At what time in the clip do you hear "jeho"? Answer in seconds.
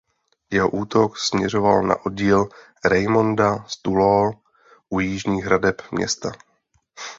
0.51-0.69